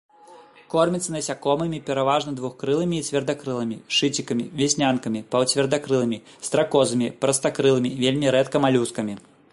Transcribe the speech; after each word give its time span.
Корміцца 0.73 1.09
насякомымі, 1.15 1.81
пераважна 1.89 2.33
двухкрылымі 2.39 2.95
і 3.01 3.05
цвердакрылымі, 3.11 3.77
шыцікамі, 3.97 4.47
вяснянкамі, 4.63 5.23
паўцвердакрылымі, 5.37 6.23
стракозамі, 6.49 7.15
прастакрылымі, 7.27 7.97
вельмі 8.05 8.27
рэдка 8.39 8.57
малюскамі. 8.67 9.13